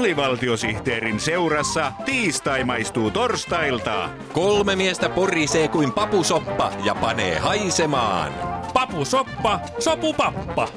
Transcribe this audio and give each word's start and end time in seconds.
Alivaltiosihteerin 0.00 1.20
seurassa 1.20 1.92
tiistai 2.04 2.64
maistuu 2.64 3.10
torstailta. 3.10 4.08
Kolme 4.32 4.76
miestä 4.76 5.08
porisee 5.08 5.68
kuin 5.68 5.92
papusoppa 5.92 6.72
ja 6.84 6.94
panee 6.94 7.38
haisemaan. 7.38 8.32
Papusoppa, 8.74 9.60
sopupappa. 9.78 10.68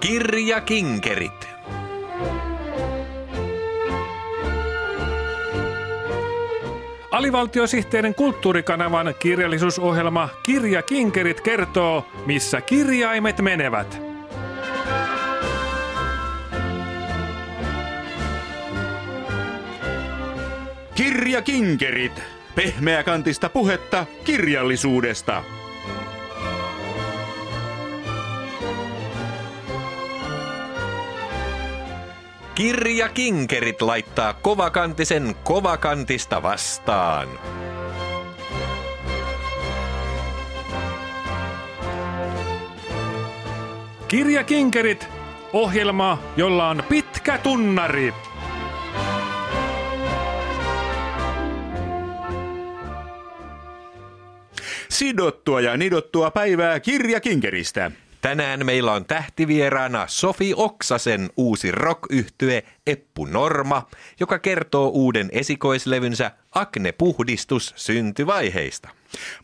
Kirja 0.00 0.60
Kinkerit. 7.20 7.34
Alivaltiosihteerin 7.34 8.14
kulttuurikanavan 8.14 9.14
kirjallisuusohjelma 9.18 10.28
Kirja 10.42 10.82
Kinkerit 10.82 11.40
kertoo, 11.40 12.06
missä 12.26 12.60
kirjaimet 12.60 13.40
menevät. 13.40 14.02
Kirja 20.94 21.42
Kinkerit. 21.42 22.22
Pehmeäkantista 22.54 23.48
puhetta 23.48 24.06
kirjallisuudesta. 24.24 25.44
Kirja 32.60 33.08
Kinkerit 33.08 33.82
laittaa 33.82 34.34
kovakantisen 34.34 35.34
kovakantista 35.44 36.42
vastaan. 36.42 37.28
Kirja 44.08 44.44
Kinkerit, 44.44 45.08
ohjelma, 45.52 46.22
jolla 46.36 46.68
on 46.68 46.82
pitkä 46.88 47.38
tunnari. 47.38 48.14
Sidottua 54.88 55.60
ja 55.60 55.76
nidottua 55.76 56.30
päivää 56.30 56.80
Kirja 56.80 57.20
Kinkeristä. 57.20 57.90
Tänään 58.20 58.66
meillä 58.66 58.92
on 58.92 59.04
tähtivieraana 59.04 60.04
Sofi 60.06 60.52
Oksasen 60.56 61.30
uusi 61.36 61.70
rock 61.70 62.00
Eppu 62.86 63.24
Norma, 63.24 63.86
joka 64.20 64.38
kertoo 64.38 64.88
uuden 64.88 65.28
esikoislevynsä 65.32 66.30
Akne 66.52 66.92
Puhdistus 66.92 67.72
syntyvaiheista. 67.76 68.88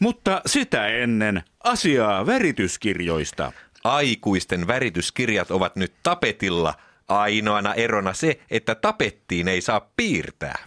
Mutta 0.00 0.42
sitä 0.46 0.86
ennen 0.86 1.42
asiaa 1.64 2.26
värityskirjoista. 2.26 3.52
Aikuisten 3.84 4.66
värityskirjat 4.66 5.50
ovat 5.50 5.76
nyt 5.76 5.92
tapetilla– 6.02 6.74
Ainoana 7.08 7.74
erona 7.74 8.12
se, 8.12 8.40
että 8.50 8.74
tapettiin 8.74 9.48
ei 9.48 9.60
saa 9.60 9.90
piirtää. 9.96 10.58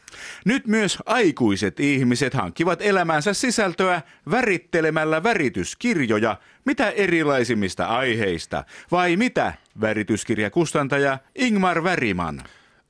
Nyt 0.45 0.67
myös 0.67 0.97
aikuiset 1.05 1.79
ihmiset 1.79 2.33
hankkivat 2.33 2.81
elämänsä 2.81 3.33
sisältöä 3.33 4.01
värittelemällä 4.31 5.23
värityskirjoja, 5.23 6.35
mitä 6.65 6.89
erilaisimmista 6.89 7.85
aiheista. 7.85 8.63
Vai 8.91 9.15
mitä, 9.15 9.53
värityskirjakustantaja 9.81 11.17
Ingmar 11.35 11.83
Väriman? 11.83 12.43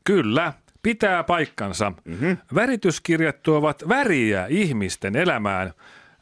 Kyllä, 0.03 0.53
pitää 0.83 1.23
paikkansa. 1.23 1.93
Mm-hmm. 2.05 2.37
Värityskirjat 2.55 3.43
tuovat 3.43 3.89
väriä 3.89 4.45
ihmisten 4.49 5.15
elämään. 5.15 5.73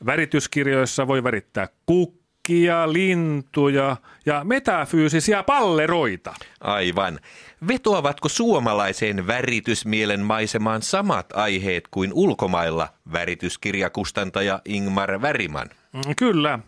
Värityskirjoissa 0.06 1.08
voi 1.08 1.24
värittää 1.24 1.68
kukkaa 1.86 2.17
kaikkia 2.48 2.94
lintuja 2.94 3.98
ja 4.26 4.44
metafyysisiä 4.44 5.44
palleroita. 5.44 6.34
Aivan. 6.62 7.20
Vetoavatko 7.68 8.30
suomalaiseen 8.30 9.28
väritysmielen 9.28 10.20
maisemaan 10.20 10.82
samat 10.82 11.26
aiheet 11.34 11.88
kuin 11.92 12.12
ulkomailla 12.14 12.90
värityskirjakustantaja 13.14 14.62
Ingmar 14.66 15.22
Väriman? 15.22 15.70
Mm, 15.94 16.02
kyllä. 16.18 16.60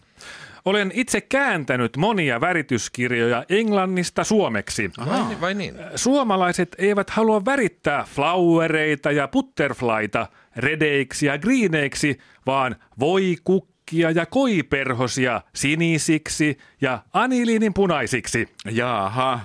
Olen 0.65 0.91
itse 0.93 1.21
kääntänyt 1.21 1.97
monia 1.97 2.41
värityskirjoja 2.41 3.43
englannista 3.49 4.23
suomeksi. 4.23 4.91
Aha. 4.97 5.31
Vai 5.41 5.53
niin? 5.53 5.75
Suomalaiset 5.95 6.75
eivät 6.77 7.09
halua 7.09 7.45
värittää 7.45 8.05
flowereita 8.15 9.11
ja 9.11 9.27
butterflyta 9.27 10.27
redeiksi 10.55 11.25
ja 11.25 11.37
greeneiksi, 11.37 12.19
vaan 12.45 12.75
voi 12.99 13.37
kuk 13.43 13.69
valkkia 13.89 14.11
ja 14.11 14.25
koiperhosia 14.25 15.41
sinisiksi 15.55 16.57
ja 16.81 17.03
aniliinin 17.13 17.73
punaisiksi. 17.73 18.47
Jaha. 18.71 19.39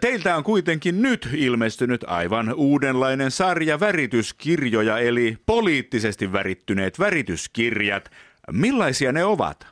Teiltä 0.00 0.36
on 0.36 0.44
kuitenkin 0.44 1.02
nyt 1.02 1.28
ilmestynyt 1.34 2.04
aivan 2.06 2.54
uudenlainen 2.54 3.30
sarja 3.30 3.80
värityskirjoja, 3.80 4.98
eli 4.98 5.38
poliittisesti 5.46 6.32
värittyneet 6.32 6.98
värityskirjat. 6.98 8.10
Millaisia 8.52 9.12
ne 9.12 9.24
ovat? 9.24 9.66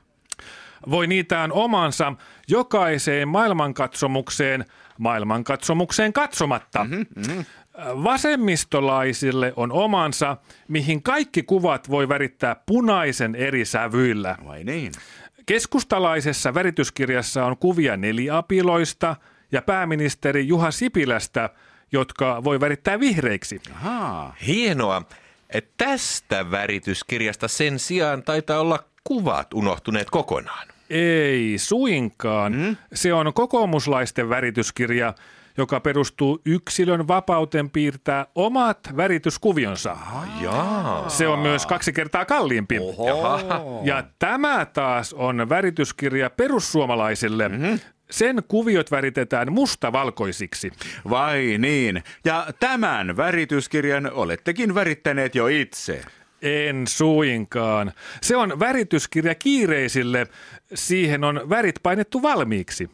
Voi 0.91 1.07
niitä 1.07 1.41
on 1.41 1.53
omansa 1.53 2.13
jokaiseen 2.49 3.29
maailmankatsomukseen, 3.29 4.65
maailmankatsomukseen 4.99 6.13
katsomatta. 6.13 6.85
Mm-hmm, 6.85 7.07
mm-hmm. 7.17 7.45
Vasemmistolaisille 7.79 9.53
on 9.57 9.73
omansa, 9.73 10.37
mihin 10.69 11.03
kaikki 11.03 11.43
kuvat 11.43 11.91
voi 11.91 12.09
värittää 12.09 12.57
punaisen 12.67 13.35
eri 13.35 13.65
sävyillä. 13.65 14.37
Vai 14.47 14.65
niin? 14.65 14.93
Keskustalaisessa 15.47 16.55
värityskirjassa 16.55 17.45
on 17.45 17.57
kuvia 17.57 17.97
neliapiloista 17.97 19.17
ja 19.53 19.63
pääministeri 19.63 20.49
Juha 20.49 20.71
Sipilästä, 20.71 21.51
jotka 21.93 22.45
voi 22.45 22.61
värittää 22.61 23.01
vihreiksi. 23.01 23.61
Ahaa. 23.75 24.37
Hienoa. 24.47 25.03
Tästä 25.77 26.51
värityskirjasta 26.51 27.49
sen 27.49 27.79
sijaan 27.79 28.23
taitaa 28.23 28.61
olla 28.61 28.85
kuvat 29.05 29.55
unohtuneet 29.55 30.11
kokonaan. 30.11 30.69
Ei 30.91 31.59
suinkaan. 31.59 32.53
Mm? 32.53 32.77
Se 32.95 33.13
on 33.13 33.33
kokoomuslaisten 33.35 34.29
värityskirja, 34.29 35.15
joka 35.57 35.81
perustuu 35.81 36.41
yksilön 36.45 37.09
vapauteen 37.09 37.71
piirtää 37.71 38.27
omat 38.35 38.79
värityskuvionsa. 38.97 39.97
Jaa. 40.41 41.09
Se 41.09 41.29
on 41.29 41.39
myös 41.39 41.67
kaksi 41.67 41.93
kertaa 41.93 42.25
kalliimpi. 42.25 42.79
Oho. 42.79 43.83
Ja 43.85 44.05
tämä 44.19 44.67
taas 44.67 45.13
on 45.13 45.49
värityskirja 45.49 46.31
perussuomalaisille. 46.31 47.49
Mm-hmm. 47.49 47.81
Sen 48.11 48.43
kuviot 48.49 48.91
väritetään 48.91 49.53
mustavalkoisiksi. 49.53 50.71
Vai 51.11 51.57
niin. 51.59 52.03
Ja 52.25 52.47
tämän 52.61 53.17
värityskirjan 53.17 54.13
olettekin 54.13 54.75
värittäneet 54.75 55.35
jo 55.35 55.47
itse. 55.47 56.03
En 56.43 56.87
suinkaan. 56.87 57.93
Se 58.23 58.37
on 58.37 58.61
värityskirja 58.61 59.35
kiireisille. 59.35 60.27
Siihen 60.75 61.25
on 61.25 61.41
värit 61.49 61.77
painettu 61.83 62.23
valmiiksi. 62.23 62.91